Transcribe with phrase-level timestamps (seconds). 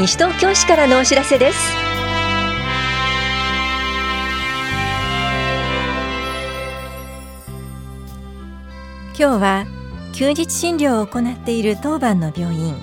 [0.00, 1.58] 西東京市からのお知らせです。
[9.08, 9.66] 今日は
[10.14, 12.74] 休日診療を行っている当番の病院。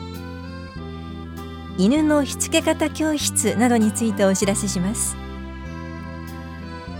[1.80, 5.18] 犬のしつけ方教室などについてお知らせします。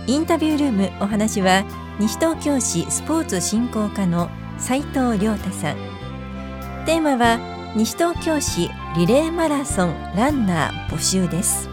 [0.08, 1.62] インタビュールームお話は
[2.00, 4.28] 西東京市スポーツ振興課の
[4.58, 5.76] 斉藤亮太さん。
[6.86, 11.68] テーマは西東京市リレーマラソンランナー募集です。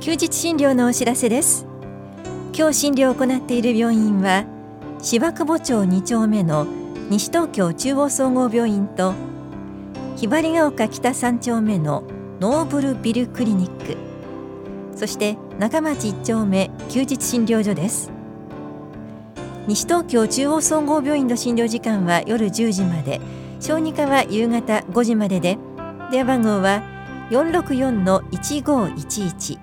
[0.00, 1.66] 休日診療のお知らせです。
[2.56, 4.44] 今日診療を行っている病院は
[5.00, 6.66] 芝久保町2丁目の
[7.10, 9.14] 西東京中央総合病院と
[10.16, 12.04] ひばりが丘北3丁目の
[12.38, 13.96] ノーブルビルクリニック。
[14.94, 18.10] そして中町1丁目休日診療所です。
[19.66, 23.22] 西東京中央総合病院の診療時間は夜10時まで。
[23.60, 25.56] 小児科は夕方5時までで。
[26.10, 26.82] 電話番号は
[27.30, 29.58] 464-1511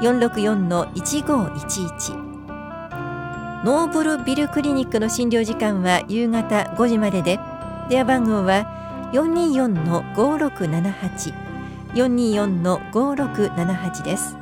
[0.00, 2.23] 464-1511
[3.64, 7.40] ノーブルビルクリニックの診療時間は夕方5時までで
[7.88, 8.66] 電話番号は
[9.14, 11.32] 424-5678
[11.94, 14.36] 424-5678です。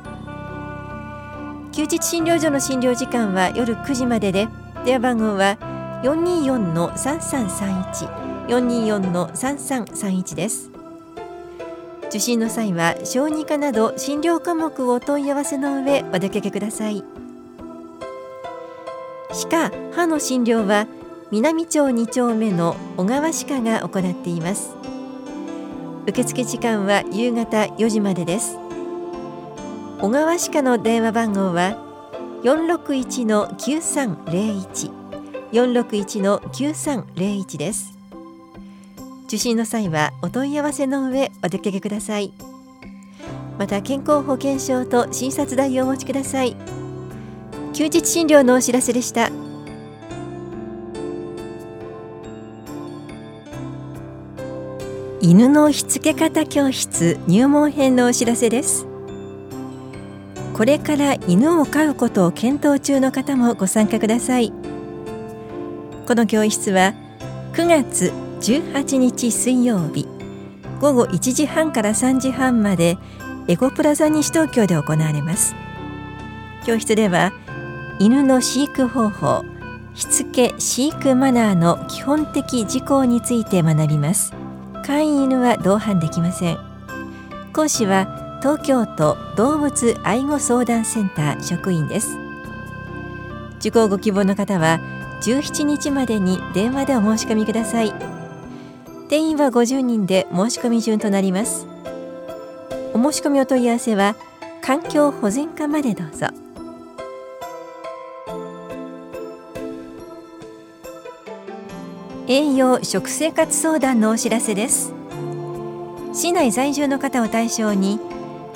[1.71, 4.49] 休日診療所の診療時間は夜9時までで
[4.83, 5.57] 電話番号は
[6.03, 10.69] 424-3331 424-3331です。
[12.09, 17.05] 受診の際は小児科など診療科目をお問い合わせの上お出かけください。
[19.33, 20.85] 歯科・歯の診療は
[21.31, 24.75] 南町2丁目の小川歯科が行っています。
[26.05, 28.59] 受付時間は夕方4時までです。
[29.99, 31.83] 小川歯科の電話番号は
[32.43, 34.91] 461-9301
[35.51, 37.97] 461-9301です。
[39.25, 42.31] 受診の際はお問い合わせの上お出かけください。
[43.57, 46.55] また健康保険証と診察代をお持ちください。
[47.73, 49.31] 休日診療のお知らせでした。
[55.19, 58.85] 犬のしつけ方教室入門編のお知らせです。
[60.53, 64.53] これから犬を飼うことを検討中の方もご参加ください。
[66.07, 66.93] この教室は
[67.53, 70.07] 9月18日水曜日
[70.79, 72.97] 午後1時半から3時半まで
[73.47, 75.55] エゴプラザ西東京で行われます。
[76.65, 77.33] 教室では
[77.99, 79.45] 犬の飼育方法
[79.93, 84.33] しつけ飼育マナーの基本的事項について学びます。
[84.85, 86.57] 飼い犬は同伴できません。
[87.53, 92.17] 講師は東京都動物愛護相談センター職員です。
[93.59, 94.79] 受講ご希望の方は
[95.21, 97.93] 17日までに電話でお申し込みください。
[99.07, 101.67] 定員は50人で申し込み順となります。
[102.93, 104.15] お申し込みお問い合わせは
[104.61, 106.42] 環境保全課までどうぞ。
[112.25, 114.93] 栄養食生活相談のお知らせです。
[116.13, 117.99] 市内在住の方を対象に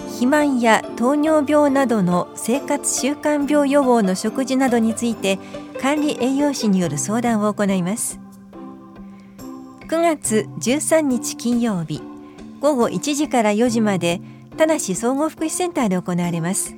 [0.05, 5.37] 肥満や糖尿病などの生活習慣病予防の食事などについて
[5.81, 8.21] 管理栄養士による相談を行います。
[9.89, 12.01] 9月13日金曜日
[12.61, 14.21] 午後1時から4時まで
[14.55, 16.73] 田梨総合福祉センターで行われます。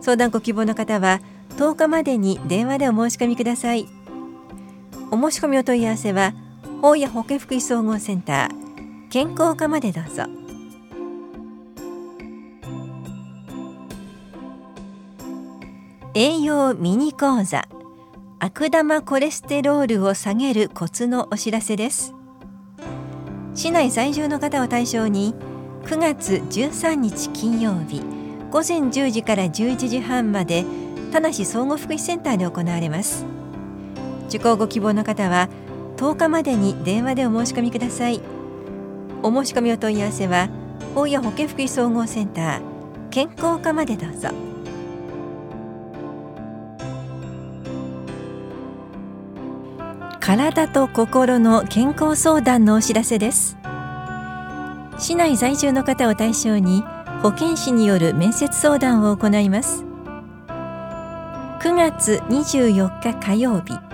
[0.00, 1.20] 相談ご希望の方は
[1.58, 4.01] 10日までに電話でお申し込みください。
[5.14, 6.32] お申し込みお問い合わせは
[6.80, 10.24] 法や保健福祉総合センター健康課までどうぞ。
[16.14, 17.68] 栄養ミニ講座
[18.38, 22.14] 悪玉コレステロールを下げるコツのお知らせです。
[23.54, 25.34] 市内在住の方を対象に
[25.84, 28.00] 9月13日金曜日
[28.50, 30.64] 午前10時から11時半まで
[31.12, 33.41] 田梨総合福祉センターで行われます。
[34.32, 35.50] 受講ご希望の方は
[35.98, 38.20] 10日までに電話でお申し込みください。
[39.22, 40.48] お申し込みお問い合わせは
[40.94, 42.60] 大谷保健福祉総合センター
[43.10, 44.30] 健康課までどうぞ。
[50.18, 53.58] 体と心の健康相談のお知らせです。
[54.98, 56.82] 市内在住の方を対象に
[57.22, 59.84] 保健師による面接相談を行います。
[61.60, 63.91] 9月24日火曜日。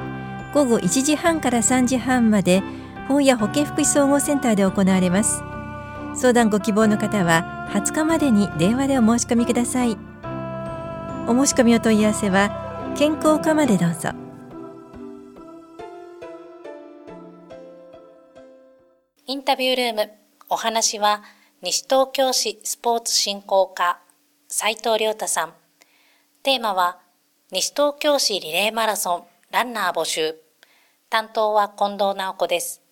[0.54, 2.62] 午後1時半から3時半まで
[3.06, 5.42] 本屋保健福祉総合センターで行われます。
[6.14, 9.96] 相談ご希望の方は20日までに電話でお申し込みください。
[11.26, 14.10] お申し込みお問い合わせは健康課までどうぞ。
[19.26, 20.10] インタビュールーム
[20.48, 21.22] お話は
[21.60, 24.00] 西東京市スポーツ振興課
[24.48, 25.52] 斉藤亮太さん。
[26.42, 26.98] テーマは
[27.52, 29.37] 西東京市リレーマラソン。
[29.50, 30.36] ランナー募集
[31.08, 32.82] 担当は近藤直子です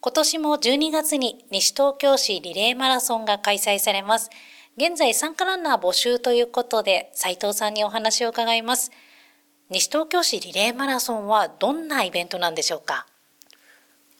[0.00, 4.30] 今年も12月に西東京市リレーマラソンが開催されます。
[4.76, 8.90] 現在参加ランナー募集ということで、斉藤さんにお話を伺います。
[9.70, 13.06] 西東京市リレーマラソンはどんなイベントなんでしょうか？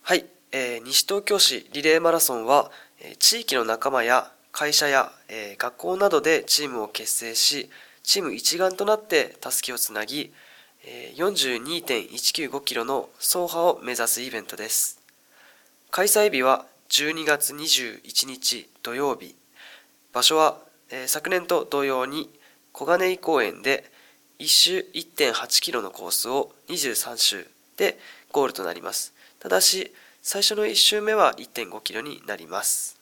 [0.02, 2.70] はい、えー、西東京市リレーマラソンは、
[3.00, 7.69] えー、地域の仲間や会社や、えー、学校などでチームを結成し、
[8.04, 10.32] チーム一丸となってたすきをつなぎ、
[10.84, 14.99] 42.195キロの走破を目指すイベントです。
[15.93, 19.37] 開催日は12月21日土曜日。
[20.12, 20.58] 場所は、
[20.90, 22.29] え、昨年と同様に
[22.73, 23.93] 小金井公園で
[24.40, 27.46] 1周1.8キロのコースを23周
[27.76, 27.96] で
[28.32, 29.14] ゴールとなります。
[29.38, 32.99] ただし、最初の1周目は1.5キロになります。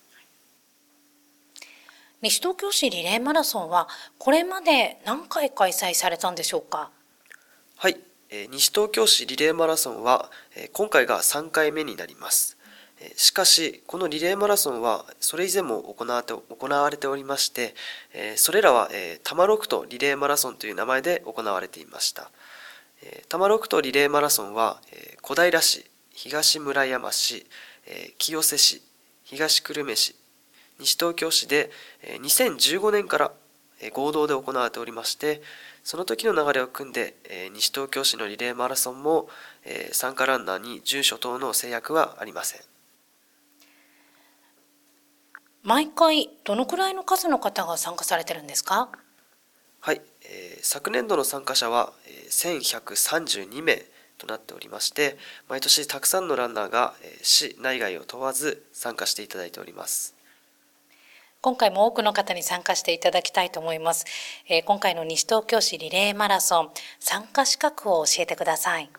[2.21, 3.89] 西東京市リレーマラソンは
[4.19, 6.91] これまで何回開催されたんでしょうか？
[7.83, 7.97] はい、
[8.51, 10.31] 西東京市リレーマラソンは、
[10.75, 12.59] 今回が3回目になります。
[13.17, 17.75] しかし、このリレーマラソンはそれ以前も行われておりまして、
[18.37, 18.91] それらは
[19.25, 22.31] タマロクトリレーマラソンという名前で行われていました。
[23.31, 24.83] タマロクトリレーマラソンは
[25.23, 27.47] 小平市、東村山市、
[28.19, 28.83] 清瀬市、
[29.25, 30.15] 東久留米市、
[30.81, 31.71] 西東京市で
[32.05, 33.33] 2015年から
[33.95, 35.41] 合同で行われておりまして、
[35.83, 37.17] その時の流れを組んで、
[37.53, 39.29] 西東京市のリレーマラソンも
[39.93, 42.61] 参加ランナーに住所等の制約はありません。
[45.63, 48.89] 毎回どのくらいの数の方が参加されてるんですか？
[49.83, 53.83] はい、えー、昨年度の参加者は、えー、1132名
[54.17, 55.19] となっておりまして
[55.49, 60.15] 毎年たくさんのランナーが、えー、市内外を問わず参加していただいております
[61.43, 64.05] 今回も多くの方に参加していただきたいと思います、
[64.47, 68.91] えー、今回の西東京市リレーマラソン参加資格を教えてください。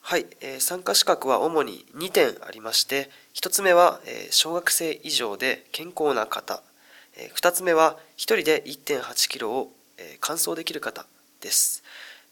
[0.00, 6.62] はい、えー、参加資格は主に2点ありまして1つ目は、えー、小学生以上で健康な方、
[7.16, 11.04] えー、2つ目は1人で1.8キロを、えー、完走できる方
[11.40, 11.82] です。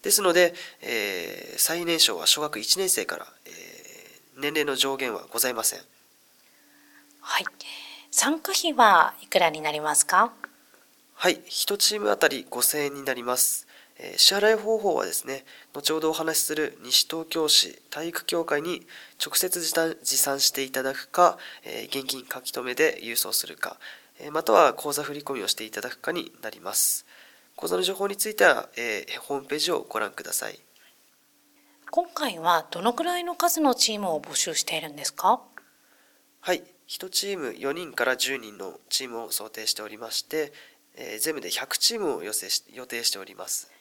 [0.01, 5.79] ですので、えー、最年少は小学1年生から、えー、年齢の上限はございません。
[7.19, 7.45] はい
[8.17, 10.31] 参加費はいくらになりますか？
[11.15, 13.67] はい1チームあたり5000円になります
[13.99, 18.87] え支払い方法はですね、後ほどお話しする西東京市体育協会に
[19.21, 23.75] 直接持参していただくか、え現金書き留めで郵送するか、
[24.21, 27.05] えまたは口座振込をしていただくかになります。
[27.57, 30.57] 口座の情報については、えー、ホームページをご覧ください。
[31.91, 35.41] 今回はどのくらいの数のチームを募集しているんですか？
[36.41, 40.53] はい、1チーム4人から10人のチームを想定しておりまして、
[40.95, 43.71] えー、全部で100チームを予定しております。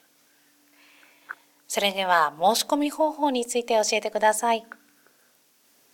[1.69, 4.67] それでは申し込み方法について教えてください。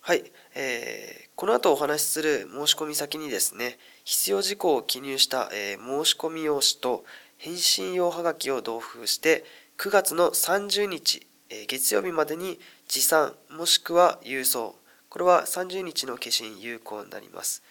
[0.03, 7.03] はい、えー、この後お話しする申し込み先にですね、必要事項を記入した、えー、申し込み用紙と
[7.37, 9.43] 返信用はがきを同封して
[9.77, 14.75] 9月の30日、えー、月曜日までに持参もしくは郵送
[15.11, 17.61] これは30日の消印有効になります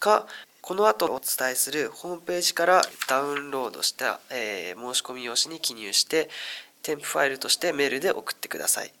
[0.00, 0.26] か
[0.60, 6.28] この後お伝えするホームページからダウンロードした、えー、申し込み用紙に記入して
[6.82, 8.92] 添付ファイルとしてメールで送ってください。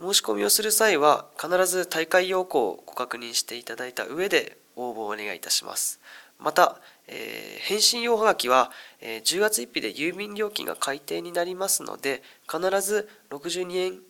[0.00, 6.00] 申し込みをする際は必ず大会要項をご確認していただいた上で応募をお願いいたします。
[6.38, 8.70] また、えー、返信用はがきは、
[9.00, 14.00] えー、10月1日で郵便料金が改定になりますので必ず62円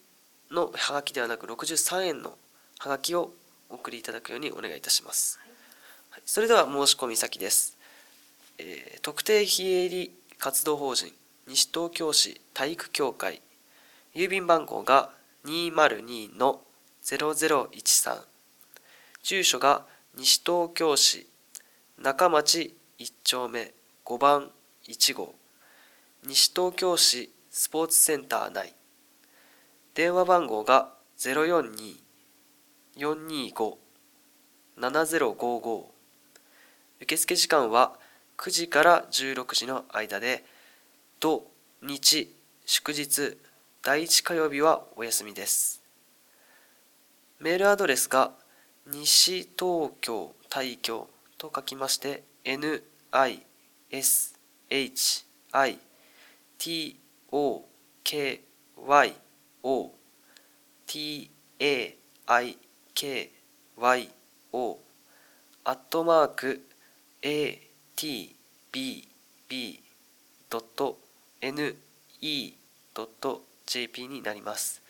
[0.51, 2.37] のはがきではなく63円の
[2.79, 3.33] はがきを
[3.71, 5.41] お送りいただくようにお願いいたします。
[6.11, 7.77] はい、それでは申し込み先です。
[8.59, 11.13] えー、特定非営利活動法人
[11.49, 13.41] 西東京市体育協会
[14.15, 15.11] 郵便番号が
[15.45, 18.19] 202-0013
[19.23, 19.85] 住所が
[20.17, 21.27] 西東京市
[21.99, 24.51] 中町1丁目5番
[24.87, 25.35] 1号
[26.27, 28.73] 西東京市スポーツセンター内
[29.95, 30.95] 電話番号が
[32.97, 35.85] 425-7055
[37.01, 37.99] 受付時間は
[38.37, 40.45] 9時から16時の間で。
[41.21, 41.47] 土
[41.83, 42.35] 日
[42.67, 43.39] 祝日
[43.83, 45.83] 第1火曜日はお休みです。
[47.41, 48.33] メールアドレスが
[48.87, 51.09] 西東京大京
[51.39, 52.83] と書きまして nishitokyo
[60.87, 61.97] t a
[62.27, 62.59] i
[62.95, 63.33] k
[63.77, 64.09] y
[64.53, 64.79] o
[65.65, 66.65] アットマーク
[67.23, 67.61] a
[67.97, 68.37] t
[68.71, 69.09] b
[69.49, 69.83] b
[70.49, 70.99] ドット
[71.41, 71.77] n
[72.21, 72.55] e
[72.95, 74.81] ドット jp になります。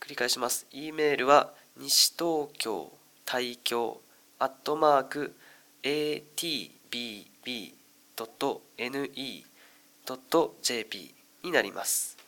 [0.00, 0.66] 繰り返します。
[0.70, 2.90] e メールは西東京
[3.26, 4.00] 大京
[4.38, 5.34] アットマーク
[5.82, 7.74] a t b b
[8.16, 9.44] ドット n e
[10.06, 12.21] ドット jp になります。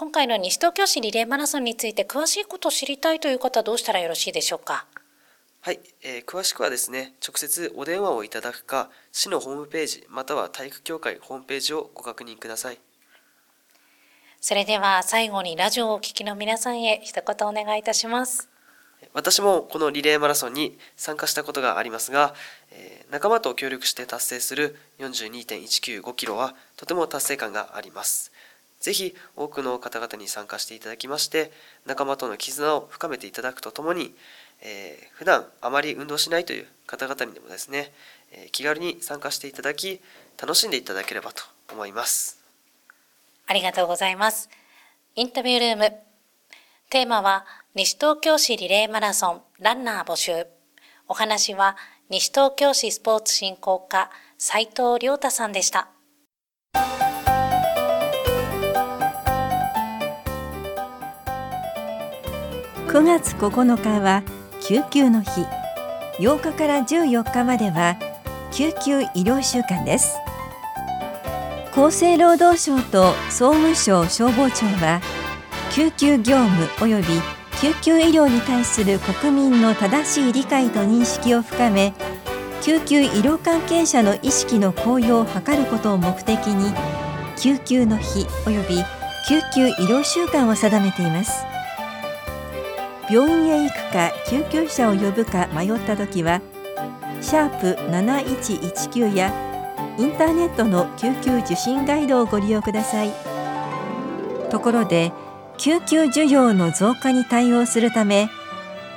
[0.00, 4.86] 今回の西東京市リレーマラソンについて詳しいことを知りたいという方はどうしたらよろしいでしょうか？
[5.60, 12.78] はい、えー、詳しくはですね、直接お電話をいただくか、市のホームページまたは体育協会ホームページをご確認ください。
[14.40, 18.48] それでは最後にラジオをお聞きの皆さんへ一言お願いいたします。
[19.12, 22.34] 私もこのリレーマラソンに参加したことがありますが、
[22.70, 28.32] えー、仲間と協力して達成する42.195キロはとても達成感があります。
[28.80, 31.52] ぜひ多くの方々に参加していただきまして、
[31.86, 34.14] 仲間との絆を深めていただくとともに、
[34.62, 37.92] えー、普段あまり運動しないという方々にでもですね、
[38.32, 40.00] えー、気軽に参加していただき
[40.40, 42.40] 楽しんでいただければと思います。
[43.46, 44.48] ありがとうございます。
[45.14, 45.92] インタビュールーム。
[46.88, 47.44] テーマは
[47.74, 50.46] 西東京市リレーマラソンランナー募集。
[51.06, 51.76] お話は
[52.08, 55.88] 西東京市スポーツ振興課斉藤亮太さんでした。
[62.90, 64.24] 9月9日は
[64.60, 65.46] 救急の日。
[66.18, 67.96] 8日から14日までは
[68.50, 70.18] 救急医療週間です。
[71.70, 75.00] 厚生労働省と総務省消防庁は
[75.70, 77.04] 救急業務及び
[77.60, 81.94] 救急医療に対する国民の正しい理解と認識を深め
[82.60, 86.74] 救急医療関係者の意識の向上を図ることを目的に
[87.36, 88.84] 救急の日及び
[89.28, 91.49] 救急医療週間を定めています。
[93.10, 96.40] 病院へ行くか救急車を呼ぶか迷った時は
[97.20, 99.34] シャープ7119や
[99.98, 103.12] インターネットの救急受診ガイドをご利用ください。
[104.50, 105.12] ところで
[105.58, 108.30] 救急需要の増加に対応するため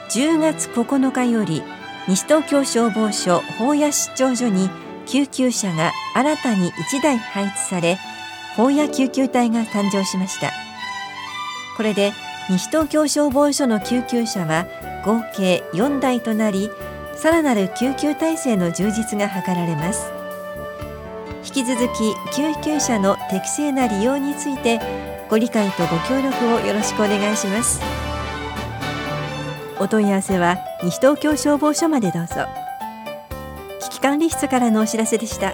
[0.09, 1.61] 10月9日より
[2.07, 4.69] 西東京消防署法屋出張所に
[5.05, 7.97] 救急車が新たに1台配置され
[8.55, 10.51] 法屋救急隊が誕生しました。
[11.75, 12.13] これで
[12.49, 14.65] 西東京消防署の救急車は
[15.05, 16.69] 合計4台となり
[17.15, 20.11] さらなる救急体制の充実が図られます。
[21.45, 24.79] 引き続き救急車の適正な利用について
[25.29, 27.81] ご理解とご協力をよろしくお願いします。
[29.79, 32.35] お問い合わせは西東京消防署までどうぞ。
[33.81, 35.53] 危機管理室からのお知らせでした。